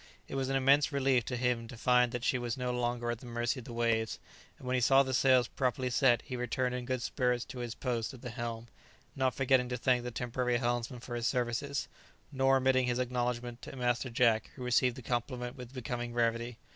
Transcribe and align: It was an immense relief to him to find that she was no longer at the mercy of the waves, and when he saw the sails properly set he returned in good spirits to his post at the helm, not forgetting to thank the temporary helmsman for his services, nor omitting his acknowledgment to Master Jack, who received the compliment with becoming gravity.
It 0.27 0.33
was 0.33 0.49
an 0.49 0.55
immense 0.55 0.91
relief 0.91 1.25
to 1.25 1.37
him 1.37 1.67
to 1.67 1.77
find 1.77 2.11
that 2.11 2.23
she 2.23 2.39
was 2.39 2.57
no 2.57 2.71
longer 2.73 3.11
at 3.11 3.19
the 3.19 3.27
mercy 3.27 3.59
of 3.59 3.65
the 3.65 3.71
waves, 3.71 4.17
and 4.57 4.65
when 4.65 4.73
he 4.73 4.81
saw 4.81 5.03
the 5.03 5.13
sails 5.13 5.47
properly 5.47 5.91
set 5.91 6.23
he 6.23 6.35
returned 6.35 6.73
in 6.73 6.85
good 6.85 7.03
spirits 7.03 7.45
to 7.45 7.59
his 7.59 7.75
post 7.75 8.11
at 8.11 8.23
the 8.23 8.31
helm, 8.31 8.67
not 9.15 9.35
forgetting 9.35 9.69
to 9.69 9.77
thank 9.77 10.01
the 10.03 10.09
temporary 10.09 10.57
helmsman 10.57 11.01
for 11.01 11.13
his 11.13 11.27
services, 11.27 11.87
nor 12.31 12.57
omitting 12.57 12.87
his 12.87 12.97
acknowledgment 12.97 13.61
to 13.61 13.75
Master 13.75 14.09
Jack, 14.09 14.49
who 14.55 14.63
received 14.63 14.95
the 14.95 15.03
compliment 15.03 15.55
with 15.55 15.71
becoming 15.71 16.13
gravity. 16.13 16.57